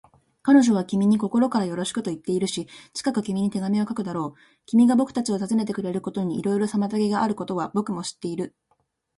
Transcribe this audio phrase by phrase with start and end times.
[0.41, 4.39] 彼女は君に心からよろしくといっているし、近く君に手紙を書くだろう。
[4.65, 8.55] 君がぼくたちを訪ねてくれることにいろいろ妨げがあることは、ぼくも知っている。